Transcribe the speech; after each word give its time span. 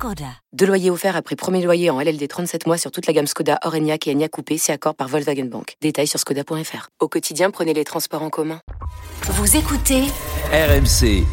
Skoda. 0.00 0.24
Deux 0.54 0.64
loyers 0.64 0.90
offerts 0.90 1.14
après 1.14 1.36
premier 1.36 1.62
loyer 1.62 1.90
en 1.90 2.00
LLD 2.00 2.26
37 2.26 2.66
mois 2.66 2.78
sur 2.78 2.90
toute 2.90 3.06
la 3.06 3.12
gamme 3.12 3.26
Skoda, 3.26 3.58
Orenia 3.66 3.98
et 4.06 4.10
Enya 4.12 4.30
Coupé, 4.30 4.56
c'est 4.56 4.72
accord 4.72 4.94
par 4.94 5.08
Volkswagen 5.08 5.44
Bank. 5.44 5.76
Détails 5.82 6.06
sur 6.06 6.18
skoda.fr. 6.18 6.88
Au 7.00 7.08
quotidien, 7.08 7.50
prenez 7.50 7.74
les 7.74 7.84
transports 7.84 8.22
en 8.22 8.30
commun. 8.30 8.62
Vous 9.24 9.56
écoutez 9.58 10.04
RMC. 10.54 11.26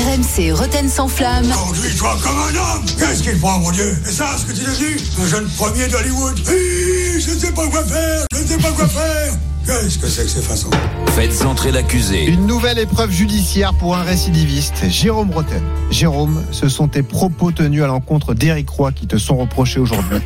RMC 0.00 0.52
Roten 0.54 0.88
sans 0.88 1.06
flamme. 1.08 1.52
Conduis-toi 1.52 2.16
comme 2.22 2.38
un 2.38 2.76
homme 2.76 2.86
Qu'est-ce 2.98 3.22
qu'il 3.22 3.38
prend, 3.38 3.58
mon 3.58 3.70
Dieu? 3.72 3.94
Et 4.08 4.10
ça, 4.10 4.38
ce 4.38 4.46
que 4.46 4.52
tu 4.52 4.64
as 4.64 4.74
dit 4.76 5.04
Un 5.20 5.26
jeune 5.26 5.48
premier 5.58 5.86
d'Hollywood 5.88 6.38
Je 6.46 7.30
ne 7.30 7.38
sais 7.38 7.52
pas 7.52 7.68
quoi 7.68 7.84
faire 7.84 8.24
Je 8.32 8.38
ne 8.40 8.46
sais 8.46 8.56
pas 8.58 8.72
quoi 8.72 8.88
faire 8.88 9.34
Qu'est-ce 9.66 9.98
que 9.98 10.08
c'est 10.08 10.24
que 10.24 10.28
ces 10.28 10.42
façons 10.42 10.68
Faites 11.12 11.42
entrer 11.46 11.72
l'accusé. 11.72 12.26
Une 12.26 12.46
nouvelle 12.46 12.78
épreuve 12.78 13.10
judiciaire 13.10 13.72
pour 13.72 13.96
un 13.96 14.02
récidiviste, 14.02 14.90
Jérôme 14.90 15.30
Roten. 15.30 15.62
Jérôme, 15.90 16.42
ce 16.50 16.68
sont 16.68 16.86
tes 16.86 17.02
propos 17.02 17.50
tenus 17.50 17.82
à 17.82 17.86
l'encontre 17.86 18.34
d'Éric 18.34 18.68
Roy 18.68 18.92
qui 18.92 19.06
te 19.06 19.16
sont 19.16 19.38
reprochés 19.38 19.80
aujourd'hui. 19.80 20.18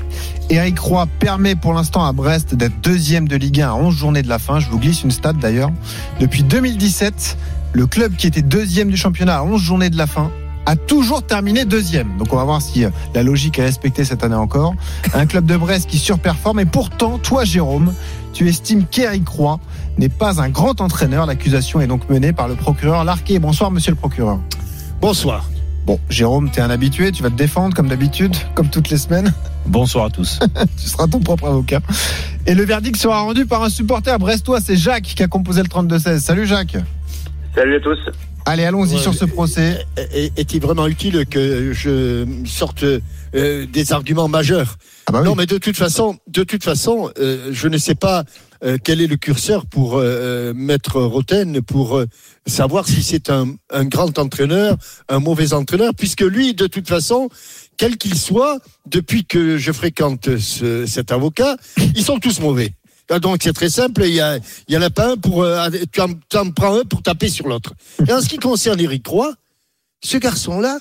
Éric 0.51 0.81
Roy 0.81 1.07
permet 1.21 1.55
pour 1.55 1.73
l'instant 1.73 2.05
à 2.05 2.13
Brest 2.13 2.57
d'être 2.57 2.81
deuxième 2.81 3.29
de 3.29 3.37
Ligue 3.37 3.61
1 3.61 3.69
à 3.69 3.75
11 3.75 3.95
journées 3.95 4.23
de 4.23 4.29
la 4.29 4.41
fin. 4.41 4.59
Je 4.59 4.69
vous 4.71 4.81
glisse 4.81 5.05
une 5.05 5.13
stat 5.13 5.35
d'ailleurs. 5.35 5.71
Depuis 6.19 6.43
2017, 6.43 7.37
le 7.75 7.87
club 7.87 8.17
qui 8.17 8.27
était 8.27 8.43
deuxième 8.43 8.91
du 8.91 8.97
championnat 8.97 9.39
à 9.39 9.43
11 9.45 9.63
journées 9.63 9.91
de 9.91 9.97
la 9.97 10.09
fin 10.09 10.33
a 10.69 10.77
toujours 10.77 11.23
terminé 11.23 11.65
deuxième. 11.65 12.19
Donc 12.19 12.31
on 12.35 12.37
va 12.37 12.45
voir 12.45 12.61
si 12.61 12.85
euh, 12.85 12.91
la 13.15 13.23
logique 13.23 13.59
est 13.59 13.65
respectée 13.65 14.05
cette 14.05 14.23
année 14.23 14.35
encore. 14.35 14.75
Un 15.15 15.25
club 15.25 15.47
de 15.47 15.57
Brest 15.57 15.89
qui 15.89 15.99
surperforme 15.99 16.61
et 16.61 16.67
pourtant, 16.67 17.17
toi 17.17 17.45
Jérôme, 17.45 17.95
tu 18.33 18.49
estimes 18.49 18.85
qu'Éric 18.87 19.29
Roy 19.29 19.59
n'est 19.99 20.09
pas 20.09 20.41
un 20.41 20.49
grand 20.49 20.81
entraîneur. 20.81 21.27
L'accusation 21.27 21.81
est 21.81 21.87
donc 21.87 22.09
menée 22.09 22.33
par 22.33 22.49
le 22.49 22.55
procureur 22.55 23.05
Larquet. 23.05 23.39
Bonsoir 23.39 23.71
monsieur 23.71 23.93
le 23.93 23.97
procureur. 23.97 24.39
Bonsoir. 25.01 25.49
Bon, 25.87 25.99
Jérôme, 26.11 26.51
t'es 26.51 26.61
un 26.61 26.69
habitué, 26.69 27.13
tu 27.13 27.23
vas 27.23 27.31
te 27.31 27.35
défendre 27.35 27.75
comme 27.75 27.89
d'habitude, 27.89 28.37
comme 28.55 28.69
toutes 28.69 28.91
les 28.91 28.99
semaines. 28.99 29.33
Bonsoir 29.65 30.07
à 30.07 30.11
tous. 30.11 30.39
tu 30.77 30.87
seras 30.87 31.07
ton 31.07 31.21
propre 31.21 31.47
avocat. 31.47 31.81
Et 32.47 32.55
le 32.55 32.65
verdict 32.65 32.97
sera 32.97 33.21
rendu 33.21 33.47
par 33.47 33.63
un 33.63 33.71
supporter 33.71 34.19
brestois, 34.19 34.61
c'est 34.61 34.77
Jacques 34.77 35.05
qui 35.05 35.23
a 35.23 35.29
composé 35.29 35.63
le 35.63 35.69
32-16. 35.69 36.19
Salut 36.19 36.47
Jacques. 36.47 36.77
Salut 37.55 37.77
à 37.77 37.81
tous. 37.81 37.99
Allez, 38.49 38.65
allons-y 38.65 38.95
Ouais, 38.95 39.03
sur 39.03 39.15
ce 39.15 39.27
procès. 39.27 39.85
Est-il 40.15 40.63
vraiment 40.63 40.87
utile 40.87 41.27
que 41.27 41.75
je 41.75 42.25
sorte 42.47 42.83
euh, 42.83 43.67
des 43.67 43.93
arguments 43.93 44.27
majeurs? 44.29 44.77
Ah 45.07 45.13
bah 45.13 45.19
oui. 45.21 45.27
Non, 45.27 45.35
mais 45.35 45.45
de 45.45 45.59
toute 45.59 45.77
façon, 45.77 46.17
de 46.27 46.45
toute 46.45 46.65
façon, 46.65 47.11
euh, 47.19 47.51
je 47.53 47.69
ne 47.69 47.77
sais 47.77 47.95
pas 47.95 48.25
euh, 48.65 48.79
quel 48.83 49.03
est 49.03 49.07
le 49.07 49.17
curseur 49.17 49.67
pour 49.67 49.99
euh, 49.99 50.55
mettre 50.55 50.99
Roten 51.03 51.61
pour 51.61 51.99
euh, 51.99 52.07
savoir 52.47 52.87
si 52.89 53.03
c'est 53.03 53.29
un, 53.29 53.49
un 53.71 53.85
grand 53.85 54.19
entraîneur, 54.19 54.79
un 55.11 55.19
mauvais 55.21 55.53
entraîneur, 55.53 55.93
puisque 55.95 56.23
lui, 56.23 56.55
de 56.55 56.67
toute 56.67 56.89
façon, 56.89 57.29
quel 57.77 57.99
qu'il 57.99 58.17
soit, 58.17 58.61
depuis 58.87 59.27
que 59.27 59.59
je 59.59 59.73
fréquente 59.73 60.39
ce- 60.39 60.87
cet 60.87 61.13
avocat, 61.13 61.57
ils 61.95 62.03
sont 62.03 62.19
tous 62.19 62.41
mauvais. 62.41 62.73
Ah, 63.11 63.19
Donc 63.19 63.39
c'est 63.43 63.53
très 63.53 63.71
simple, 63.71 64.03
il 64.05 64.15
y, 64.15 64.21
a, 64.21 64.37
il 64.37 64.75
y 64.75 64.77
en 64.77 64.83
a 64.83 64.91
pas 64.91 65.13
un 65.13 65.17
pour 65.17 65.43
euh, 65.43 65.69
tu 65.93 66.01
en, 66.01 66.09
tu 66.29 66.37
en 66.37 66.51
prends 66.51 66.79
un 66.79 66.85
pour 66.85 67.03
taper 67.03 67.29
sur 67.29 67.49
l'autre. 67.49 67.73
Et 68.07 68.13
en 68.13 68.21
ce 68.21 68.29
qui 68.29 68.37
concerne 68.37 68.79
Eric 68.81 69.07
Roy, 69.07 69.33
ce 70.05 70.17
garçon-là, 70.19 70.79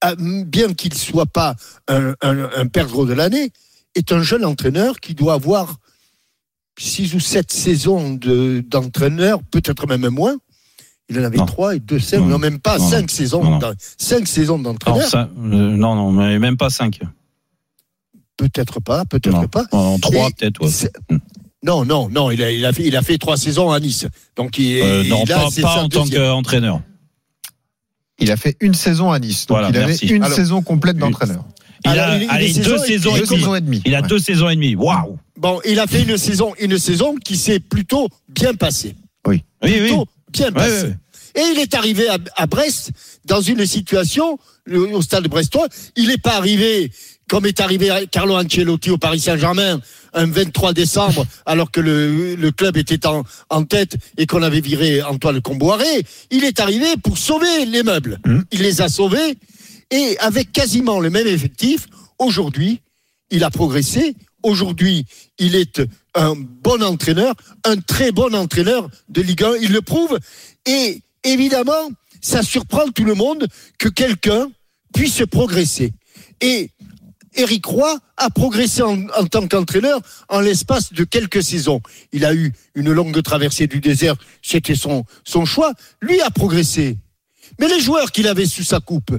ah, 0.00 0.14
bien 0.18 0.72
qu'il 0.74 0.94
soit 0.94 1.26
pas 1.26 1.54
un, 1.88 2.14
un, 2.22 2.50
un 2.56 2.66
perdreau 2.66 3.04
de 3.06 3.12
l'année, 3.12 3.52
est 3.94 4.10
un 4.12 4.22
jeune 4.22 4.44
entraîneur 4.44 4.98
qui 5.00 5.14
doit 5.14 5.34
avoir 5.34 5.76
six 6.78 7.14
ou 7.14 7.20
sept 7.20 7.52
saisons 7.52 8.14
de- 8.14 8.64
d'entraîneur, 8.66 9.42
peut-être 9.50 9.86
même 9.86 10.08
moins. 10.08 10.36
Il 11.10 11.20
en 11.20 11.24
avait 11.24 11.36
Non. 11.36 11.44
trois 11.44 11.76
et 11.76 11.80
deux, 11.80 11.98
cinq, 12.00 12.20
Non. 12.20 12.26
non, 12.28 12.38
même 12.38 12.58
pas 12.60 12.78
Non, 12.78 12.88
cinq 12.88 13.10
saisons, 13.10 13.60
cinq 13.98 14.26
saisons 14.26 14.56
Non, 14.56 14.72
d'entraîneur. 14.72 15.10
euh, 15.14 15.26
non, 15.36 15.94
non, 15.94 16.10
mais 16.12 16.38
même 16.38 16.56
pas 16.56 16.70
5. 16.70 17.00
Peut-être 18.38 18.80
pas, 18.80 19.04
peut-être 19.04 19.46
pas. 19.48 19.66
En 19.72 19.98
3 19.98 20.28
Et 20.28 20.32
peut-être, 20.32 20.62
ouais. 20.62 21.18
Non, 21.64 21.84
non, 21.84 22.08
non, 22.08 22.30
il 22.32 22.42
a, 22.42 22.50
il 22.50 22.64
a 22.66 22.72
fait, 22.72 22.82
il 22.84 22.96
a 22.96 23.02
fait 23.02 23.18
trois 23.18 23.36
saisons 23.36 23.70
à 23.70 23.78
Nice. 23.78 24.06
Donc 24.36 24.58
il, 24.58 24.80
Euh, 24.80 25.04
non, 25.04 25.22
il 25.24 25.32
a- 25.32 25.36
pas, 25.38 25.50
c'est 25.50 25.62
pas 25.62 25.82
en 25.82 25.88
tant 25.88 26.04
qu'entraîneur. 26.06 26.80
Il 28.18 28.30
a 28.30 28.36
fait 28.36 28.56
une 28.60 28.74
saison 28.74 29.10
à 29.12 29.18
Nice. 29.18 29.46
Donc 29.46 29.58
Voilà, 29.58 29.68
il 29.70 29.76
avait 29.76 29.86
merci. 29.86 30.06
une 30.06 30.22
Alors- 30.24 30.36
saison 30.36 30.62
complète 30.62 30.96
d'entraîneur. 30.96 31.44
Il 31.84 31.90
a 31.98 32.10
allez, 32.30 32.50
est 32.50 32.62
deux 32.64 32.78
saison- 32.78 32.84
saisons 32.84 33.16
est 33.16 33.18
et 33.18 33.20
demie. 33.26 33.28
saisons 33.38 33.54
et 33.56 33.60
demie. 33.60 33.82
Il 33.84 33.94
a 33.96 34.00
Ouais. 34.02 34.06
deux 34.08 34.18
saisons 34.18 34.48
et 34.48 34.54
demie. 34.54 34.76
Waouh 34.76 35.18
Bon, 35.36 35.60
il 35.68 35.80
a 35.80 35.86
fait 35.88 36.02
une 36.02 36.16
saison, 36.16 36.52
une 36.60 36.78
saison 36.78 37.16
qui 37.16 37.36
s'est 37.36 37.58
plutôt 37.58 38.08
bien 38.28 38.54
passée. 38.54 38.94
Oui, 39.26 39.42
oui. 39.64 39.78
Plutôt 39.80 40.06
bien 40.32 40.46
Ouais, 40.46 40.52
passée. 40.52 40.82
ouais. 40.86 40.96
Et 41.34 41.40
il 41.54 41.58
est 41.58 41.74
arrivé 41.74 42.08
à, 42.08 42.18
à 42.36 42.46
Brest 42.46 42.90
dans 43.24 43.40
une 43.40 43.66
situation, 43.66 44.38
le- 44.64 44.94
au 44.94 45.02
stade 45.02 45.26
brestois, 45.28 45.66
il 45.96 46.08
n'est 46.08 46.18
pas 46.18 46.36
arrivé 46.36 46.92
comme 47.28 47.46
est 47.46 47.60
arrivé 47.60 47.88
Carlo 48.10 48.36
Ancelotti 48.36 48.90
au 48.90 48.98
Paris 48.98 49.18
Saint-Germain 49.20 49.80
un 50.12 50.26
23 50.26 50.72
décembre, 50.72 51.26
alors 51.46 51.70
que 51.70 51.80
le, 51.80 52.34
le 52.34 52.50
club 52.50 52.76
était 52.76 53.06
en, 53.06 53.24
en 53.50 53.64
tête 53.64 53.96
et 54.16 54.26
qu'on 54.26 54.42
avait 54.42 54.60
viré 54.60 55.02
Antoine 55.02 55.40
Comboiré. 55.40 56.04
Il 56.30 56.44
est 56.44 56.60
arrivé 56.60 56.86
pour 57.02 57.18
sauver 57.18 57.64
les 57.66 57.82
meubles. 57.82 58.18
Hum. 58.26 58.44
Il 58.52 58.62
les 58.62 58.80
a 58.80 58.88
sauvés 58.88 59.36
et 59.92 60.16
avec 60.20 60.52
quasiment 60.52 61.00
le 61.00 61.10
même 61.10 61.26
effectif, 61.26 61.86
aujourd'hui, 62.18 62.80
il 63.30 63.44
a 63.44 63.50
progressé. 63.50 64.16
Aujourd'hui, 64.42 65.04
il 65.38 65.54
est 65.54 65.82
un 66.14 66.34
bon 66.34 66.82
entraîneur, 66.82 67.34
un 67.64 67.76
très 67.76 68.10
bon 68.10 68.34
entraîneur 68.34 68.88
de 69.10 69.20
Ligue 69.20 69.44
1. 69.44 69.56
Il 69.60 69.72
le 69.72 69.82
prouve. 69.82 70.18
Et 70.66 71.02
évidemment, 71.24 71.90
ça 72.22 72.42
surprend 72.42 72.88
tout 72.88 73.04
le 73.04 73.14
monde 73.14 73.46
que 73.78 73.88
quelqu'un 73.88 74.50
puisse 74.94 75.22
progresser. 75.30 75.92
Et 76.40 76.70
Eric 77.34 77.64
Roy 77.66 77.98
a 78.16 78.30
progressé 78.30 78.82
en, 78.82 79.08
en 79.08 79.26
tant 79.26 79.46
qu'entraîneur 79.48 80.00
en 80.28 80.40
l'espace 80.40 80.92
de 80.92 81.04
quelques 81.04 81.42
saisons. 81.42 81.80
Il 82.12 82.24
a 82.24 82.34
eu 82.34 82.52
une 82.74 82.92
longue 82.92 83.22
traversée 83.22 83.66
du 83.66 83.80
désert, 83.80 84.16
c'était 84.42 84.74
son, 84.74 85.04
son 85.24 85.44
choix. 85.44 85.72
Lui 86.00 86.20
a 86.20 86.30
progressé. 86.30 86.98
Mais 87.58 87.68
les 87.68 87.80
joueurs 87.80 88.12
qu'il 88.12 88.26
avait 88.28 88.46
sous 88.46 88.64
sa 88.64 88.80
coupe, 88.80 89.16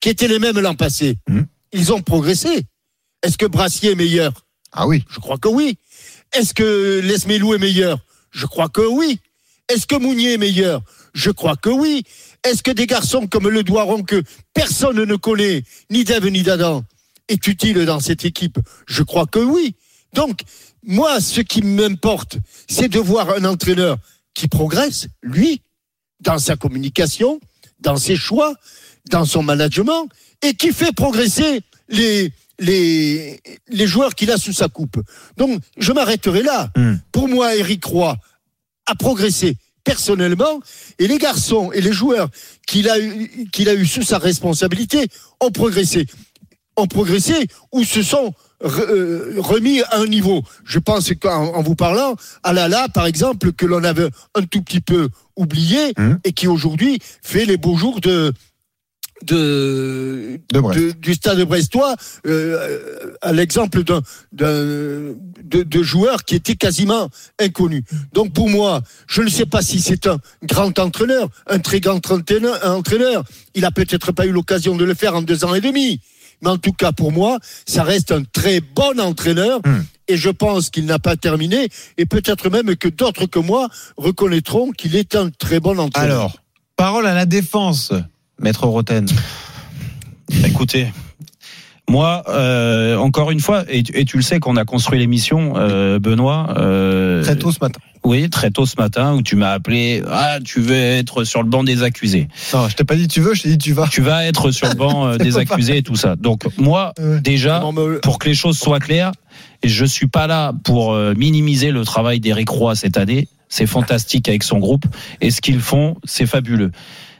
qui 0.00 0.08
étaient 0.08 0.28
les 0.28 0.38
mêmes 0.38 0.58
l'an 0.60 0.74
passé, 0.74 1.16
Mhm. 1.28 1.46
ils 1.72 1.92
ont 1.92 2.02
progressé. 2.02 2.64
Est-ce 3.22 3.36
que 3.38 3.46
Brassier 3.46 3.92
est 3.92 3.96
meilleur? 3.96 4.32
Ah 4.72 4.86
oui. 4.86 5.04
Je 5.10 5.18
crois 5.18 5.36
que 5.38 5.48
oui. 5.48 5.76
Est-ce 6.32 6.54
que 6.54 7.00
Lesmelou 7.02 7.54
est 7.54 7.58
meilleur? 7.58 7.98
Je 8.30 8.46
crois 8.46 8.68
que 8.68 8.80
oui. 8.80 9.18
Est-ce 9.68 9.86
que 9.86 9.96
Mounier 9.96 10.34
est 10.34 10.38
meilleur? 10.38 10.82
Je 11.12 11.30
crois 11.30 11.56
que 11.56 11.70
oui. 11.70 12.04
Est-ce 12.44 12.62
que 12.62 12.70
des 12.70 12.86
garçons 12.86 13.26
comme 13.26 13.48
Le 13.48 13.62
Doiron 13.62 14.02
que 14.02 14.22
personne 14.54 15.02
ne 15.04 15.16
connaît, 15.16 15.64
ni 15.90 16.04
Dave 16.04 16.26
ni 16.28 16.42
d'Adam, 16.42 16.84
est 17.30 17.46
utile 17.46 17.84
dans 17.86 18.00
cette 18.00 18.24
équipe 18.24 18.58
Je 18.86 19.02
crois 19.02 19.26
que 19.26 19.38
oui. 19.38 19.74
Donc, 20.14 20.40
moi, 20.82 21.20
ce 21.20 21.40
qui 21.40 21.62
m'importe, 21.62 22.36
c'est 22.68 22.88
de 22.88 22.98
voir 22.98 23.30
un 23.30 23.44
entraîneur 23.44 23.96
qui 24.34 24.48
progresse, 24.48 25.06
lui, 25.22 25.62
dans 26.20 26.38
sa 26.38 26.56
communication, 26.56 27.40
dans 27.80 27.96
ses 27.96 28.16
choix, 28.16 28.54
dans 29.10 29.24
son 29.24 29.42
management, 29.42 30.08
et 30.42 30.54
qui 30.54 30.72
fait 30.72 30.92
progresser 30.92 31.60
les, 31.88 32.32
les, 32.58 33.40
les 33.68 33.86
joueurs 33.86 34.14
qu'il 34.14 34.30
a 34.30 34.36
sous 34.36 34.52
sa 34.52 34.68
coupe. 34.68 34.98
Donc, 35.36 35.60
je 35.76 35.92
m'arrêterai 35.92 36.42
là. 36.42 36.70
Hmm. 36.76 36.96
Pour 37.12 37.28
moi, 37.28 37.54
Eric 37.56 37.84
Roy 37.84 38.16
a 38.86 38.94
progressé 38.94 39.56
personnellement, 39.84 40.60
et 40.98 41.06
les 41.08 41.18
garçons 41.18 41.72
et 41.72 41.80
les 41.80 41.92
joueurs 41.92 42.28
qu'il 42.66 42.88
a, 42.90 42.98
eu- 42.98 43.48
qu'il 43.52 43.68
a 43.68 43.74
eu 43.74 43.86
sous 43.86 44.02
sa 44.02 44.18
responsabilité 44.18 45.08
ont 45.40 45.50
progressé. 45.50 46.06
Ont 46.80 46.86
progressé 46.86 47.46
ou 47.72 47.84
se 47.84 48.02
sont 48.02 48.32
euh, 48.64 49.34
remis 49.38 49.80
à 49.82 49.98
un 49.98 50.06
niveau. 50.06 50.42
Je 50.64 50.78
pense 50.78 51.12
qu'en 51.20 51.54
en 51.54 51.62
vous 51.62 51.74
parlant, 51.74 52.16
à 52.42 52.52
Lala, 52.52 52.88
par 52.88 53.06
exemple, 53.06 53.52
que 53.52 53.66
l'on 53.66 53.84
avait 53.84 54.08
un 54.34 54.42
tout 54.42 54.62
petit 54.62 54.80
peu 54.80 55.08
oublié 55.36 55.92
Hmm. 55.96 56.16
et 56.24 56.32
qui 56.32 56.46
aujourd'hui 56.48 56.98
fait 57.22 57.44
les 57.44 57.56
beaux 57.56 57.76
jours 57.76 58.00
de, 58.00 58.32
du 61.00 61.14
stade 61.14 61.42
brestois, 61.42 61.94
euh, 62.26 63.14
à 63.20 63.32
l'exemple 63.32 63.82
d'un, 63.84 64.00
de, 64.32 65.16
de 65.44 65.82
joueurs 65.82 66.24
qui 66.24 66.34
étaient 66.36 66.56
quasiment 66.56 67.08
inconnus. 67.38 67.84
Donc 68.12 68.32
pour 68.32 68.48
moi, 68.48 68.82
je 69.06 69.22
ne 69.22 69.28
sais 69.28 69.46
pas 69.46 69.62
si 69.62 69.80
c'est 69.80 70.06
un 70.06 70.18
grand 70.44 70.78
entraîneur, 70.78 71.28
un 71.46 71.58
très 71.58 71.80
grand 71.80 71.96
entraîneur. 72.10 72.58
un 72.64 72.72
entraîneur. 72.72 73.24
Il 73.54 73.64
a 73.64 73.70
peut-être 73.70 74.12
pas 74.12 74.26
eu 74.26 74.32
l'occasion 74.32 74.76
de 74.76 74.84
le 74.84 74.94
faire 74.94 75.14
en 75.14 75.22
deux 75.22 75.44
ans 75.44 75.54
et 75.54 75.60
demi. 75.60 76.00
Mais 76.42 76.50
en 76.50 76.56
tout 76.58 76.72
cas, 76.72 76.92
pour 76.92 77.12
moi, 77.12 77.38
ça 77.66 77.82
reste 77.82 78.12
un 78.12 78.22
très 78.24 78.60
bon 78.60 78.98
entraîneur. 79.00 79.60
Hmm. 79.64 79.82
et 80.08 80.16
je 80.16 80.30
pense 80.30 80.70
qu'il 80.70 80.86
n'a 80.86 80.98
pas 80.98 81.16
terminé. 81.16 81.68
Et 81.96 82.04
peut-être 82.06 82.50
même 82.50 82.74
que 82.76 82.88
d'autres 82.88 83.26
que 83.26 83.38
moi 83.38 83.68
reconnaîtront 83.96 84.72
qu'il 84.72 84.96
est 84.96 85.14
un 85.14 85.30
très 85.30 85.60
bon 85.60 85.78
entraîneur. 85.78 86.10
Alors, 86.16 86.36
parole 86.76 87.06
à 87.06 87.14
la 87.14 87.26
défense, 87.26 87.92
maître 88.40 88.66
Roten. 88.66 89.06
Écoutez, 90.44 90.92
moi, 91.88 92.22
euh, 92.28 92.96
encore 92.96 93.30
une 93.30 93.40
fois, 93.40 93.64
et, 93.68 93.82
tu- 93.82 93.96
et 93.96 94.04
tu 94.04 94.16
le 94.16 94.22
sais 94.22 94.38
qu'on 94.40 94.56
a 94.56 94.64
construit 94.64 94.98
l'émission, 94.98 95.54
euh, 95.56 95.98
Benoît. 95.98 96.54
euh, 96.58 97.22
Très 97.22 97.36
tôt 97.36 97.50
ce 97.52 97.58
matin. 97.60 97.80
Oui, 98.02 98.30
très 98.30 98.50
tôt 98.50 98.64
ce 98.66 98.76
matin, 98.78 99.14
où 99.14 99.22
tu 99.22 99.36
m'as 99.36 99.50
appelé. 99.52 100.02
Ah, 100.10 100.38
tu 100.42 100.60
veux 100.60 100.74
être 100.74 101.24
sur 101.24 101.42
le 101.42 101.48
banc 101.48 101.64
des 101.64 101.82
accusés. 101.82 102.28
Non, 102.54 102.68
je 102.68 102.74
t'ai 102.76 102.84
pas 102.84 102.96
dit 102.96 103.08
tu 103.08 103.20
veux, 103.20 103.34
je 103.34 103.42
t'ai 103.42 103.48
dit 103.50 103.58
tu 103.58 103.72
vas. 103.72 103.86
Tu 103.88 104.00
vas 104.00 104.24
être 104.26 104.50
sur 104.50 104.68
le 104.68 104.74
banc 104.74 105.06
euh, 105.06 105.16
des 105.18 105.32
pas 105.32 105.40
accusés 105.40 105.78
et 105.78 105.82
tout 105.82 105.96
ça. 105.96 106.16
Donc 106.16 106.44
moi, 106.56 106.94
déjà, 107.22 107.60
Non, 107.60 107.72
mais- 107.72 107.98
pour 108.00 108.18
que 108.18 108.28
les 108.28 108.34
choses 108.34 108.58
soient 108.58 108.80
claires, 108.80 109.12
et 109.62 109.68
je 109.68 109.84
suis 109.84 110.06
pas 110.06 110.26
là 110.26 110.52
pour 110.64 110.92
euh, 110.94 111.12
minimiser 111.14 111.70
le 111.70 111.84
travail 111.84 112.20
d'Éric 112.20 112.48
Roy 112.48 112.74
cette 112.74 112.96
année. 112.96 113.28
C'est 113.50 113.66
fantastique 113.66 114.28
avec 114.28 114.44
son 114.44 114.58
groupe 114.60 114.84
et 115.20 115.30
ce 115.32 115.40
qu'ils 115.40 115.60
font, 115.60 115.96
c'est 116.04 116.26
fabuleux. 116.26 116.70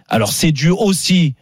Alors 0.08 0.32
c'est 0.32 0.52
dû 0.52 0.70
aussi 0.70 1.34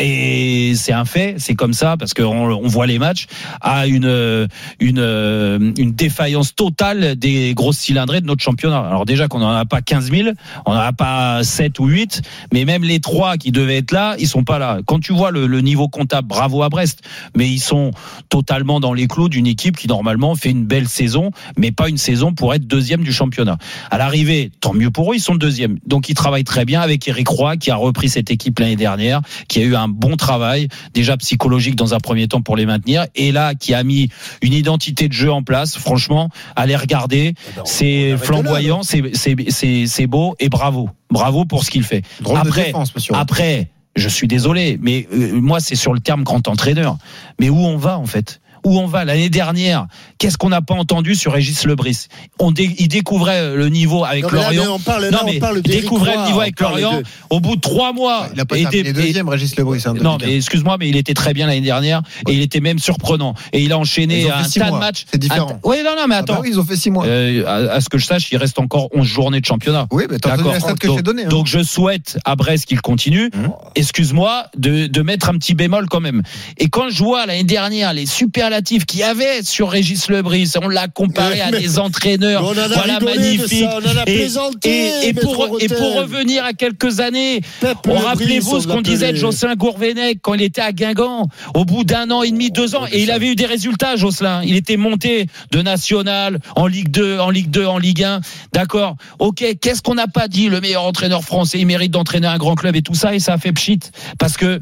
et 0.00 0.72
c'est 0.74 0.92
un 0.92 1.04
fait, 1.04 1.34
c'est 1.38 1.54
comme 1.54 1.74
ça 1.74 1.96
parce 1.96 2.14
qu'on 2.14 2.24
on 2.24 2.68
voit 2.68 2.86
les 2.86 2.98
matchs 2.98 3.26
à 3.60 3.86
une 3.86 4.48
une 4.78 5.72
une 5.76 5.92
défaillance 5.92 6.54
totale 6.54 7.16
des 7.16 7.52
grosses 7.54 7.78
cylindrées 7.78 8.20
de 8.20 8.26
notre 8.26 8.42
championnat. 8.42 8.80
Alors 8.80 9.04
déjà 9.04 9.28
qu'on 9.28 9.40
n'en 9.40 9.50
a 9.50 9.64
pas 9.66 9.82
15 9.82 10.10
000, 10.10 10.28
on 10.64 10.72
n'en 10.72 10.80
a 10.80 10.92
pas 10.92 11.44
7 11.44 11.78
ou 11.80 11.86
8, 11.86 12.22
mais 12.52 12.64
même 12.64 12.82
les 12.82 13.00
trois 13.00 13.36
qui 13.36 13.52
devaient 13.52 13.76
être 13.76 13.92
là, 13.92 14.14
ils 14.18 14.26
sont 14.26 14.44
pas 14.44 14.58
là. 14.58 14.80
Quand 14.86 15.00
tu 15.00 15.12
vois 15.12 15.30
le, 15.30 15.46
le 15.46 15.60
niveau 15.60 15.88
comptable, 15.88 16.28
bravo 16.28 16.62
à 16.62 16.70
Brest, 16.70 17.02
mais 17.36 17.48
ils 17.48 17.60
sont 17.60 17.90
totalement 18.28 18.80
dans 18.80 18.94
les 18.94 19.06
clous 19.06 19.28
d'une 19.28 19.46
équipe 19.46 19.76
qui 19.76 19.86
normalement 19.86 20.34
fait 20.34 20.50
une 20.50 20.64
belle 20.64 20.88
saison, 20.88 21.30
mais 21.58 21.72
pas 21.72 21.88
une 21.88 21.98
saison 21.98 22.32
pour 22.32 22.54
être 22.54 22.66
deuxième 22.66 23.02
du 23.02 23.12
championnat. 23.12 23.58
À 23.90 23.98
l'arrivée, 23.98 24.50
tant 24.60 24.72
mieux 24.72 24.90
pour 24.90 25.12
eux, 25.12 25.16
ils 25.16 25.20
sont 25.20 25.34
deuxième. 25.34 25.78
Donc 25.86 26.08
ils 26.08 26.14
travaillent 26.14 26.44
très 26.44 26.64
bien 26.64 26.80
avec 26.80 27.06
Eric 27.06 27.28
Roy 27.28 27.56
qui 27.56 27.70
a 27.70 27.76
repris 27.76 28.08
cette 28.08 28.30
équipe 28.30 28.58
l'année 28.58 28.76
dernière, 28.76 29.20
qui 29.48 29.60
a 29.60 29.62
eu 29.62 29.74
un 29.74 29.89
bon 29.90 30.16
travail 30.16 30.68
déjà 30.94 31.16
psychologique 31.16 31.76
dans 31.76 31.94
un 31.94 32.00
premier 32.00 32.28
temps 32.28 32.40
pour 32.42 32.56
les 32.56 32.66
maintenir, 32.66 33.06
et 33.14 33.32
là 33.32 33.54
qui 33.54 33.74
a 33.74 33.82
mis 33.82 34.08
une 34.42 34.52
identité 34.52 35.08
de 35.08 35.12
jeu 35.12 35.30
en 35.30 35.42
place. 35.42 35.76
Franchement, 35.76 36.28
allez 36.56 36.76
regarder, 36.76 37.34
c'est 37.64 38.12
arrête 38.12 38.24
flamboyant, 38.24 38.82
c'est 38.82 39.02
c'est 39.14 39.86
c'est 39.86 40.06
beau 40.06 40.34
et 40.40 40.48
bravo, 40.48 40.90
bravo 41.10 41.44
pour 41.44 41.64
ce 41.64 41.70
qu'il 41.70 41.82
fait. 41.84 42.02
Drôle 42.20 42.38
Après- 42.38 42.66
défense. 42.66 42.92
Après, 43.12 43.70
je 43.96 44.08
suis 44.08 44.28
désolé, 44.28 44.78
mais 44.80 45.08
euh, 45.12 45.40
moi 45.40 45.60
c'est 45.60 45.76
sur 45.76 45.92
le 45.92 46.00
terme 46.00 46.22
grand 46.22 46.46
entraîneur. 46.48 46.96
Mais 47.38 47.50
où 47.50 47.58
on 47.58 47.76
va 47.76 47.98
en 47.98 48.06
fait? 48.06 48.40
Où 48.64 48.78
on 48.78 48.86
va 48.86 49.04
l'année 49.04 49.30
dernière? 49.30 49.86
Qu'est-ce 50.18 50.36
qu'on 50.38 50.48
n'a 50.50 50.62
pas 50.62 50.74
entendu 50.74 51.14
sur 51.14 51.32
Régis 51.32 51.64
Lebris? 51.64 52.06
On 52.38 52.50
dé- 52.52 52.74
il 52.78 52.88
découvrait 52.88 53.54
le 53.56 53.68
niveau 53.68 54.04
avec 54.04 54.24
Non, 54.24 54.28
mais 54.32 54.38
là, 54.38 54.46
mais 54.50 54.56
Lorient. 54.56 54.74
on 54.74 54.78
parle, 54.78 55.02
là, 55.04 55.10
non 55.10 55.18
on 55.22 55.26
mais 55.26 55.38
parle 55.38 55.60
il 55.64 55.70
découvrait 55.70 56.16
le 56.16 56.24
niveau 56.26 56.38
on 56.38 56.42
avec 56.42 56.60
Lorient. 56.60 57.02
Au 57.30 57.40
bout 57.40 57.56
de 57.56 57.60
trois 57.60 57.92
mois, 57.92 58.28
Il 58.34 58.40
a 58.40 58.44
pas 58.44 58.56
terminé 58.56 58.82
des- 58.82 58.90
et- 58.90 58.92
deuxième, 58.92 59.28
Régis 59.28 59.56
Lebris. 59.56 59.82
hein, 59.86 59.94
non, 60.00 60.18
mais 60.20 60.36
excuse-moi, 60.36 60.76
mais 60.78 60.88
il 60.88 60.96
était 60.96 61.14
très 61.14 61.32
bien 61.34 61.46
l'année 61.46 61.60
dernière 61.60 62.02
et 62.28 62.32
il 62.32 62.40
était 62.42 62.60
même 62.60 62.78
surprenant. 62.78 63.34
Et 63.52 63.62
il 63.62 63.72
a 63.72 63.78
enchaîné 63.78 64.30
un 64.30 64.42
tas 64.42 64.64
de 64.66 64.70
mois. 64.70 64.78
matchs. 64.78 65.06
C'est 65.10 65.18
différent. 65.18 65.58
Oui, 65.64 65.76
non, 65.84 65.92
non, 65.96 66.06
mais 66.08 66.16
Ah 66.16 66.22
bah 66.22 66.32
attends. 66.34 66.40
oui, 66.42 66.48
ils 66.52 66.60
ont 66.60 66.64
fait 66.64 66.76
six 66.76 66.90
mois. 66.90 67.06
Euh, 67.06 67.44
à, 67.46 67.74
à 67.74 67.80
ce 67.80 67.88
que 67.88 67.98
je 67.98 68.06
sache, 68.06 68.30
il 68.32 68.36
reste 68.36 68.58
encore 68.58 68.88
11 68.92 69.06
journées 69.06 69.40
de 69.40 69.46
championnat. 69.46 69.86
oui, 69.90 70.04
mais 70.10 70.18
D'accord. 70.18 70.52
je 70.54 70.86
donc, 70.86 71.04
hein. 71.18 71.28
donc 71.28 71.46
je 71.46 71.62
souhaite 71.62 72.18
à 72.24 72.36
Brest 72.36 72.66
qu'il 72.66 72.80
continue. 72.80 73.30
Mmh. 73.34 73.48
Excuse-moi 73.74 74.44
de, 74.56 74.86
de 74.86 75.02
mettre 75.02 75.28
un 75.30 75.34
petit 75.38 75.54
bémol 75.54 75.86
quand 75.88 76.00
même. 76.00 76.22
Et 76.58 76.68
quand 76.68 76.90
je 76.90 77.02
vois 77.02 77.26
l'année 77.26 77.44
dernière 77.44 77.92
les 77.92 78.06
superlatifs 78.50 78.84
qu'il 78.84 79.00
y 79.00 79.02
avait 79.04 79.42
sur 79.42 79.70
Régis 79.70 80.08
Lebris, 80.08 80.52
on 80.62 80.68
l'a 80.68 80.88
comparé 80.88 81.40
à 81.40 81.50
Mais- 81.50 81.60
des 81.60 81.78
entraîneurs. 81.78 82.42
On 82.44 82.48
en 82.50 82.58
a 82.58 82.68
voilà 82.68 83.00
magnifique. 83.00 83.64
on 83.70 83.78
en 83.78 83.96
a 83.98 84.04
Et, 84.06 84.28
et, 84.64 85.08
et 85.08 85.14
pour, 85.14 85.58
et 85.60 85.68
pour 85.68 85.94
revenir 85.96 86.44
à 86.44 86.52
quelques 86.52 87.00
années, 87.00 87.40
rappelez-vous 87.86 88.60
ce 88.60 88.66
qu'on 88.66 88.80
disait 88.82 89.12
de. 89.12 89.16
Jocelyn 89.16 89.54
Gourvenec 89.54 90.18
quand 90.22 90.34
il 90.34 90.42
était 90.42 90.60
à 90.62 90.72
Guingamp, 90.72 91.28
au 91.54 91.64
bout 91.64 91.84
d'un 91.84 92.10
an 92.10 92.22
et 92.22 92.30
demi, 92.30 92.50
deux 92.50 92.74
ans, 92.74 92.86
et 92.90 93.02
il 93.02 93.10
avait 93.10 93.28
eu 93.28 93.36
des 93.36 93.46
résultats, 93.46 93.96
Jocelyn. 93.96 94.42
Il 94.44 94.56
était 94.56 94.76
monté 94.76 95.26
de 95.52 95.62
national 95.62 96.40
en 96.56 96.66
Ligue 96.66 96.90
2, 96.90 97.18
en 97.18 97.30
Ligue 97.30 97.50
2, 97.50 97.66
en 97.66 97.78
Ligue 97.78 98.02
1. 98.02 98.20
D'accord. 98.52 98.96
Ok. 99.18 99.44
Qu'est-ce 99.60 99.82
qu'on 99.82 99.94
n'a 99.94 100.08
pas 100.08 100.26
dit? 100.28 100.48
Le 100.48 100.60
meilleur 100.60 100.82
entraîneur 100.84 101.22
français, 101.22 101.58
il 101.58 101.66
mérite 101.66 101.92
d'entraîner 101.92 102.26
un 102.26 102.38
grand 102.38 102.54
club 102.54 102.74
et 102.76 102.82
tout 102.82 102.94
ça, 102.94 103.14
et 103.14 103.18
ça 103.20 103.34
a 103.34 103.38
fait 103.38 103.52
pchit. 103.52 103.78
Parce 104.18 104.36
que 104.36 104.60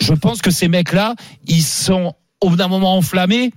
je 0.00 0.12
pense 0.12 0.42
que 0.42 0.50
ces 0.50 0.68
mecs-là, 0.68 1.14
ils 1.46 1.62
sont 1.62 2.14
au 2.42 2.50
bout 2.50 2.56
d'un 2.56 2.68
moment 2.68 2.96
enflammés. 2.96 3.52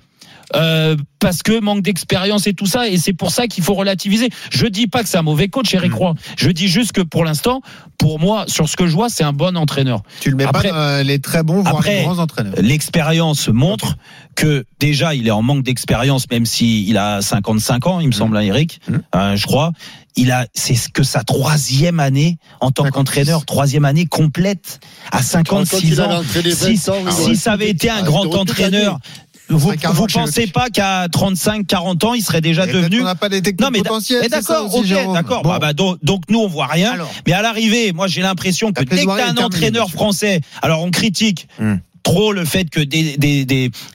Euh, 0.56 0.96
parce 1.20 1.42
que 1.44 1.60
manque 1.60 1.82
d'expérience 1.82 2.46
et 2.48 2.54
tout 2.54 2.66
ça, 2.68 2.88
et 2.88 2.98
c'est 2.98 3.14
pour 3.14 3.32
ça 3.32 3.48
qu'il 3.48 3.64
faut 3.64 3.74
relativiser. 3.74 4.30
Je 4.52 4.68
dis 4.68 4.88
pas 4.88 5.02
que 5.04 5.10
c'est 5.10 5.18
un 5.18 5.22
mauvais 5.24 5.48
coach, 5.48 5.74
Eric 5.74 5.92
Mm. 5.92 5.96
Roy. 5.96 6.14
Je 6.38 6.50
dis 6.50 6.68
juste 6.68 6.92
que 6.92 7.02
pour 7.02 7.24
l'instant, 7.26 7.62
pour 7.98 8.20
moi, 8.20 8.46
sur 8.48 8.70
ce 8.70 8.76
que 8.76 8.86
je 8.88 8.94
vois, 8.94 9.10
c'est 9.10 9.24
un 9.24 9.34
bon 9.34 9.58
entraîneur. 9.58 10.02
Tu 10.20 10.30
le 10.30 10.36
mets 10.36 10.44
Après- 10.46 10.70
pas 10.70 11.00
dans 11.02 11.08
les 11.08 11.20
très 11.20 11.44
bons, 11.44 11.62
voire 11.62 11.78
Après- 11.78 11.98
les 12.00 12.04
grands 12.04 12.20
entraîneurs. 12.20 12.54
L'expérience 12.58 13.48
montre 13.48 13.96
que 14.36 14.66
déjà 14.80 15.16
il 15.16 15.28
est 15.28 15.32
en 15.32 15.42
manque 15.42 15.64
d'expérience, 15.64 16.30
même 16.30 16.46
si 16.46 16.86
il 16.88 16.98
a 16.98 17.22
55 17.22 17.88
ans, 17.88 18.00
il 18.02 18.08
me 18.08 18.12
semble, 18.12 18.36
hein, 18.38 18.42
Eric, 18.42 18.82
Mhm. 18.90 19.02
euh, 19.16 19.36
je 19.36 19.46
crois. 19.48 19.72
Il 20.18 20.32
a, 20.32 20.48
c'est 20.54 20.76
ce 20.76 20.88
que 20.88 21.04
sa 21.04 21.24
troisième 21.24 22.00
année 22.00 22.38
en 22.62 22.72
tant 22.72 22.84
56. 22.84 22.92
qu'entraîneur, 22.94 23.46
troisième 23.46 23.84
année 23.84 24.06
complète 24.06 24.80
à 25.12 25.18
Quand 25.18 25.24
56 25.24 25.80
il 25.84 26.02
ans. 26.02 26.22
Si, 26.24 26.76
20 26.76 26.90
ans, 26.94 27.04
il 27.08 27.12
si 27.12 27.36
ça 27.36 27.52
avait 27.54 27.70
été 27.70 27.90
un 27.90 27.98
Ah, 28.00 28.04
grand 28.04 28.24
tout 28.24 28.36
entraîneur. 28.38 29.00
Vous, 29.50 29.72
chez 30.08 30.20
pensez 30.20 30.48
pas 30.48 30.70
qu'à 30.70 31.08
35, 31.12 31.68
40 31.68 32.04
ans, 32.04 32.14
il 32.14 32.24
serait 32.24 32.42
déjà 32.42 32.64
Et 32.64 32.68
peut-être 32.68 32.84
devenu 32.84 33.00
qu'on 33.00 33.06
n'a 33.06 33.16
pas 33.16 33.30
des 33.30 33.42
techniques 33.42 33.62
non 33.62 33.70
mais, 33.72 33.80
potentielles. 33.80 34.28
d'accord, 34.30 34.74
ok, 34.74 34.88
d'accord. 35.14 35.44
Bon. 35.44 35.50
Bah, 35.50 35.60
bah, 35.60 35.74
donc, 35.74 35.98
donc 36.04 36.24
nous 36.30 36.40
on 36.40 36.48
voit 36.48 36.68
rien. 36.68 36.94
Alors. 36.94 37.12
Mais 37.28 37.34
à 37.34 37.42
l'arrivée, 37.42 37.94
moi 37.94 38.08
j'ai 38.08 38.22
l'impression 38.22 38.72
que 38.72 38.84
dès 38.84 39.06
que 39.06 39.20
est 39.20 39.22
un 39.22 39.38
entraîneur 39.38 39.90
français, 39.90 40.42
alors 40.62 40.84
on 40.84 40.92
critique. 40.92 41.48
Hmm. 41.60 41.76
Trop 42.06 42.32
le 42.34 42.46
fait 42.46 42.70
que 42.70 42.80
des, 42.80 43.18
des, 43.18 43.46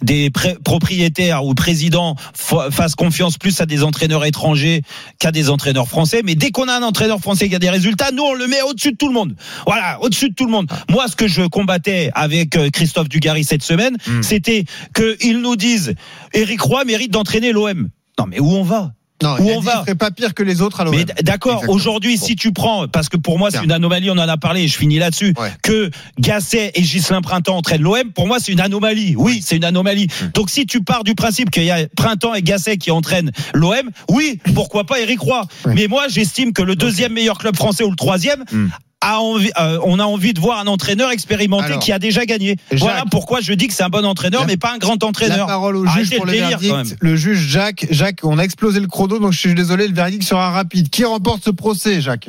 des, 0.02 0.30
propriétaires 0.64 1.44
ou 1.44 1.54
présidents 1.54 2.16
fa- 2.34 2.70
fassent 2.72 2.96
confiance 2.96 3.38
plus 3.38 3.60
à 3.60 3.66
des 3.66 3.84
entraîneurs 3.84 4.24
étrangers 4.24 4.82
qu'à 5.20 5.30
des 5.30 5.48
entraîneurs 5.48 5.86
français. 5.88 6.22
Mais 6.24 6.34
dès 6.34 6.50
qu'on 6.50 6.66
a 6.66 6.74
un 6.74 6.82
entraîneur 6.82 7.20
français 7.20 7.48
qui 7.48 7.54
a 7.54 7.60
des 7.60 7.70
résultats, 7.70 8.10
nous 8.12 8.24
on 8.24 8.34
le 8.34 8.48
met 8.48 8.62
au-dessus 8.62 8.92
de 8.92 8.96
tout 8.96 9.06
le 9.06 9.14
monde. 9.14 9.36
Voilà, 9.64 9.98
au-dessus 10.02 10.28
de 10.30 10.34
tout 10.34 10.44
le 10.44 10.50
monde. 10.50 10.68
Moi, 10.90 11.06
ce 11.08 11.14
que 11.14 11.28
je 11.28 11.42
combattais 11.42 12.10
avec 12.14 12.56
euh, 12.56 12.68
Christophe 12.70 13.08
Dugarry 13.08 13.44
cette 13.44 13.62
semaine, 13.62 13.96
Hmm. 14.06 14.22
c'était 14.22 14.64
qu'ils 14.94 15.40
nous 15.40 15.54
disent 15.56 15.94
Eric 16.34 16.60
Roy 16.62 16.84
mérite 16.84 17.12
d'entraîner 17.12 17.52
l'OM. 17.52 17.88
Non, 18.18 18.26
mais 18.26 18.40
où 18.40 18.50
on 18.50 18.64
va? 18.64 18.92
Non, 19.22 19.36
Où 19.38 19.44
il 19.44 19.50
a 19.52 19.56
on 19.56 19.60
va 19.60 19.80
serait 19.80 19.94
pas 19.94 20.10
pire 20.10 20.34
que 20.34 20.42
les 20.42 20.60
autres 20.62 20.80
à 20.80 20.84
mais 20.90 21.04
d'accord, 21.22 21.64
aujourd'hui, 21.68 22.16
Bon. 22.16 22.26
si 22.26 22.36
tu 22.36 22.52
prends, 22.52 22.88
parce 22.88 23.08
que 23.08 23.16
pour 23.16 23.38
moi 23.38 23.50
c'est 23.50 23.62
une 23.62 23.72
anomalie, 23.72 24.10
on 24.10 24.14
en 24.14 24.18
a 24.28 24.36
parlé, 24.36 24.62
et 24.62 24.68
je 24.68 24.76
finis 24.76 24.98
là-dessus, 24.98 25.34
Ouais. 25.38 25.52
que 25.62 25.90
Gasset 26.18 26.72
et 26.74 26.82
Gislain 26.82 27.20
Printemps 27.22 27.56
entraînent 27.56 27.82
l'OM, 27.82 28.12
pour 28.14 28.26
moi 28.26 28.38
c'est 28.40 28.52
une 28.52 28.60
anomalie. 28.60 29.14
Oui, 29.16 29.42
c'est 29.44 29.56
une 29.56 29.64
anomalie. 29.64 30.08
Hum. 30.22 30.30
Donc 30.34 30.50
si 30.50 30.66
tu 30.66 30.82
pars 30.82 31.04
du 31.04 31.14
principe 31.14 31.50
qu'il 31.50 31.64
y 31.64 31.70
a 31.70 31.86
Printemps 31.96 32.34
et 32.34 32.42
Gasset 32.42 32.76
qui 32.78 32.90
entraînent 32.90 33.30
l'OM, 33.54 33.90
oui, 34.10 34.38
pourquoi 34.54 34.84
pas 34.84 35.00
Eric 35.00 35.20
Roy. 35.20 35.42
Ouais. 35.66 35.74
Mais 35.74 35.86
moi 35.86 36.08
j'estime 36.08 36.52
que 36.52 36.62
le 36.62 36.74
deuxième 36.76 37.12
meilleur 37.12 37.38
club 37.38 37.56
français 37.56 37.84
ou 37.84 37.90
le 37.90 37.96
troisième, 37.96 38.44
Hum. 38.52 38.70
A 39.02 39.18
envie, 39.20 39.50
euh, 39.58 39.78
on 39.84 39.98
a 39.98 40.04
envie 40.04 40.34
de 40.34 40.40
voir 40.40 40.58
un 40.60 40.66
entraîneur 40.66 41.10
expérimenté 41.10 41.64
Alors, 41.66 41.78
qui 41.80 41.90
a 41.92 41.98
déjà 41.98 42.26
gagné. 42.26 42.56
Jacques. 42.70 42.80
voilà 42.80 43.04
pourquoi 43.10 43.40
je 43.40 43.52
dis 43.54 43.66
que 43.66 43.72
c'est 43.72 43.82
un 43.82 43.88
bon 43.88 44.04
entraîneur, 44.04 44.42
La- 44.42 44.46
mais 44.46 44.56
pas 44.58 44.72
un 44.74 44.78
grand 44.78 45.02
La 45.02 45.08
entraîneur. 45.08 45.46
parole 45.46 45.76
au 45.76 45.86
Arrêtez 45.86 46.04
juge 46.04 46.16
pour 46.18 46.26
le 46.26 46.32
le, 46.32 46.38
délire, 46.38 46.58
quand 46.58 46.66
verdict. 46.66 47.02
même. 47.02 47.10
Le 47.10 47.16
juge 47.16 47.38
Jacques, 47.38 47.86
Jacques, 47.90 48.20
on 48.24 48.38
a 48.38 48.42
explosé 48.42 48.78
le 48.80 48.86
chrono, 48.88 49.18
donc 49.18 49.32
je 49.32 49.38
suis 49.38 49.54
désolé, 49.54 49.88
le 49.88 49.94
verdict 49.94 50.22
sera 50.22 50.50
rapide. 50.50 50.90
Qui 50.90 51.04
remporte 51.04 51.42
ce 51.42 51.50
procès, 51.50 52.00
Jacques? 52.02 52.28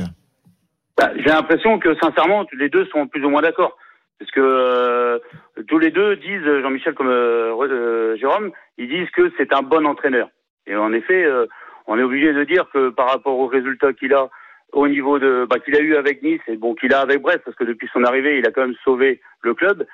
Bah, 0.97 1.11
J'ai 1.17 1.29
l'impression 1.31 1.77
que 1.79 1.93
sincèrement, 2.01 2.45
les 2.57 2.69
deux 2.69 2.85
sont 2.91 3.07
plus 3.07 3.23
ou 3.25 3.29
moins 3.29 3.41
d'accord. 3.41 3.77
Parce 4.19 4.31
que 4.31 4.39
euh, 4.39 5.17
tous 5.67 5.79
les 5.79 5.89
deux 5.91 6.15
disent, 6.17 6.61
Jean-Michel 6.61 6.93
comme 6.93 7.07
euh, 7.09 7.51
euh, 7.63 8.15
Jérôme, 8.17 8.51
ils 8.77 8.87
disent 8.87 9.09
que 9.15 9.31
c'est 9.37 9.51
un 9.51 9.61
bon 9.63 9.85
entraîneur. 9.87 10.29
Et 10.67 10.75
en 10.75 10.93
effet, 10.93 11.23
euh, 11.25 11.47
on 11.87 11.97
est 11.97 12.03
obligé 12.03 12.31
de 12.31 12.43
dire 12.43 12.65
que 12.71 12.91
par 12.91 13.09
rapport 13.09 13.35
aux 13.37 13.47
résultats 13.47 13.93
qu'il 13.93 14.13
a 14.13 14.29
au 14.73 14.87
niveau 14.87 15.19
de 15.19 15.45
bah, 15.49 15.59
qu'il 15.59 15.75
a 15.75 15.79
eu 15.81 15.95
avec 15.95 16.21
Nice 16.23 16.41
et 16.47 16.55
bon 16.57 16.75
qu'il 16.75 16.93
a 16.93 16.99
avec 17.01 17.21
Brest, 17.21 17.41
parce 17.45 17.57
que 17.57 17.63
depuis 17.63 17.89
son 17.93 18.03
arrivée, 18.03 18.37
il 18.39 18.47
a 18.47 18.51
quand 18.51 18.61
même 18.61 18.75
sauvé 18.83 19.21
le 19.41 19.53
club. 19.53 19.85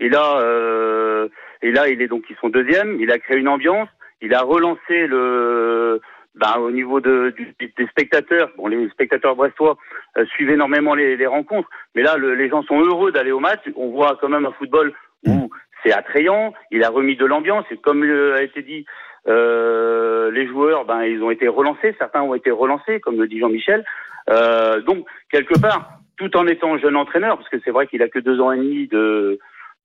Et 0.00 0.08
là, 0.08 0.40
euh, 0.40 1.28
et 1.62 1.70
là, 1.70 1.88
il 1.88 2.02
est 2.02 2.08
donc 2.08 2.24
ils 2.28 2.36
sont 2.36 2.48
deuxième. 2.48 3.00
Il 3.00 3.10
a 3.12 3.18
créé 3.18 3.38
une 3.38 3.48
ambiance. 3.48 3.88
Il 4.20 4.34
a 4.34 4.42
relancé 4.42 5.06
le 5.06 6.00
bah, 6.34 6.58
au 6.58 6.70
niveau 6.72 7.00
de, 7.00 7.30
du- 7.36 7.54
des 7.60 7.86
spectateurs. 7.86 8.50
Bon, 8.56 8.66
les 8.66 8.88
spectateurs 8.88 9.36
brestois 9.36 9.76
euh, 10.18 10.24
suivent 10.26 10.50
énormément 10.50 10.94
les, 10.94 11.16
les 11.16 11.26
rencontres, 11.26 11.68
mais 11.94 12.02
là, 12.02 12.16
le- 12.16 12.34
les 12.34 12.48
gens 12.48 12.62
sont 12.64 12.80
heureux 12.80 13.12
d'aller 13.12 13.30
au 13.32 13.38
match. 13.40 13.60
On 13.76 13.90
voit 13.90 14.18
quand 14.20 14.28
même 14.28 14.46
un 14.46 14.52
football 14.52 14.92
où 15.26 15.48
c'est 15.84 15.92
attrayant. 15.92 16.52
Il 16.72 16.82
a 16.82 16.88
remis 16.90 17.14
de 17.16 17.24
l'ambiance 17.24 17.64
et 17.70 17.76
comme 17.76 18.02
a 18.02 18.42
été 18.42 18.62
dit, 18.62 18.84
euh, 19.28 20.30
les 20.32 20.46
joueurs, 20.48 20.84
ben, 20.86 21.02
ils 21.04 21.22
ont 21.22 21.30
été 21.30 21.46
relancés. 21.48 21.94
Certains 21.98 22.22
ont 22.22 22.34
été 22.34 22.50
relancés, 22.50 22.98
comme 23.00 23.20
le 23.20 23.26
dit 23.28 23.38
Jean-Michel. 23.38 23.84
Euh, 24.30 24.80
donc, 24.82 25.04
quelque 25.30 25.58
part, 25.58 25.98
tout 26.16 26.34
en 26.36 26.46
étant 26.46 26.78
jeune 26.78 26.96
entraîneur, 26.96 27.36
parce 27.36 27.48
que 27.48 27.56
c'est 27.64 27.70
vrai 27.70 27.86
qu'il 27.86 28.02
a 28.02 28.08
que 28.08 28.18
deux 28.18 28.40
ans 28.40 28.52
et 28.52 28.58
demi 28.58 28.88
de 28.88 29.38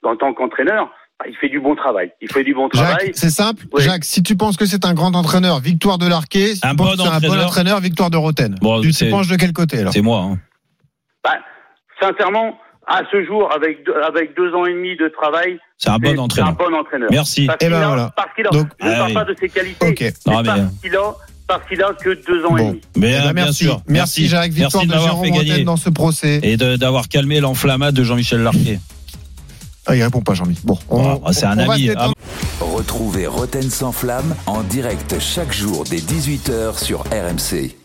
en 0.03 0.15
tant 0.15 0.33
qu'entraîneur, 0.33 0.89
Ah, 1.21 1.27
Il 1.27 1.35
fait 1.35 1.49
du 1.49 1.59
bon 1.59 1.75
travail. 1.75 2.13
Il 2.21 2.31
fait 2.31 2.45
du 2.45 2.53
bon 2.53 2.69
travail. 2.69 3.07
Jacques, 3.07 3.09
c'est 3.15 3.29
simple. 3.29 3.65
Oui. 3.73 3.81
Jacques, 3.81 4.05
si 4.05 4.23
tu 4.23 4.37
penses 4.37 4.55
que 4.55 4.65
c'est 4.65 4.85
un 4.85 4.93
grand 4.93 5.13
entraîneur, 5.17 5.59
victoire 5.59 5.97
de 5.97 6.07
l'Arquet. 6.07 6.55
Si 6.55 6.61
Un 6.63 6.73
bon 6.75 6.85
c'est 6.95 7.01
un 7.01 7.05
bon 7.09 7.15
entraîneur. 7.27 7.45
entraîneur, 7.47 7.79
victoire 7.81 8.09
de 8.09 8.15
Roten. 8.15 8.55
Bon, 8.61 8.79
tu 8.79 8.91
te 8.93 9.09
penches 9.09 9.27
de 9.27 9.35
quel 9.35 9.51
côté 9.51 9.79
alors 9.79 9.91
C'est 9.91 10.01
moi. 10.01 10.19
hein. 10.21 10.37
Bah, 11.25 11.35
sincèrement, 12.01 12.57
à 12.87 13.01
ce 13.11 13.25
jour, 13.25 13.53
avec 13.53 13.85
deux, 13.85 13.95
avec 13.95 14.33
deux 14.37 14.53
ans 14.53 14.65
et 14.65 14.71
demi 14.73 14.95
de 14.95 15.09
travail, 15.09 15.59
C'est 15.77 15.89
un 15.89 15.97
bon 15.97 16.11
c'est 16.11 16.19
un 16.19 16.23
entraîneur. 16.23 16.53
bon 16.53 16.73
entraîneur. 16.73 17.09
Merci. 17.11 17.47
Parce 17.47 17.57
Eh 17.59 17.65
qu'il 17.65 17.73
ben 17.73 17.81
a, 17.81 17.87
voilà. 17.87 18.13
parce 18.15 18.33
qu'il 18.33 18.47
a, 18.47 18.49
Donc- 18.51 18.67
je 18.79 18.85
ne 18.85 18.91
Ah 18.91 18.95
parle 18.95 19.07
oui. 19.09 19.13
pas 19.15 19.25
de 19.25 19.35
ses 19.37 19.49
qualités, 19.49 19.87
Ok. 19.89 19.99
mais 19.99 20.13
Non, 20.25 20.37
mais- 20.41 20.47
parce 20.47 20.79
qu'il 20.81 20.95
a, 20.95 21.13
parce 21.49 21.67
qu'il 21.67 21.81
a 21.83 21.91
que 21.93 22.17
deux 22.25 22.45
ans 22.45 22.55
et 22.55 22.63
demi. 22.63 22.81
Mais, 22.95 23.09
Eh 23.09 23.11
ben, 23.11 23.21
bien 23.23 23.33
merci. 23.33 23.63
sûr. 23.65 23.81
Merci, 23.87 24.27
Jacques. 24.29 24.51
Victoire 24.53 24.85
Merci 24.85 24.97
de 24.97 25.03
Jérôme 25.05 25.25
fait 25.25 25.31
gagner. 25.31 25.63
Dans 25.65 25.75
ce 25.75 25.89
procès. 25.89 26.39
Et 26.43 26.55
d'avoir 26.55 27.09
calmé 27.09 27.41
l'enflammade 27.41 27.93
de 27.95 28.03
Jean-Michel 28.03 28.41
Larquet. 28.43 28.79
Ah, 29.87 29.95
il 29.95 30.03
répond 30.03 30.21
pas, 30.21 30.35
Jean-Mi. 30.35 30.55
Bon, 30.63 30.77
on, 30.89 31.19
Ah, 31.25 31.33
c'est 31.33 31.45
un 31.47 31.57
on 31.57 31.69
ami. 31.71 31.87
détendre. 31.87 32.13
Retrouvez 32.61 33.25
Roten 33.27 33.69
sans 33.69 33.91
flamme 33.91 34.35
en 34.45 34.61
direct 34.61 35.15
chaque 35.19 35.51
jour 35.51 35.83
dès 35.89 35.97
18h 35.97 36.77
sur 36.77 36.99
RMC. 37.11 37.75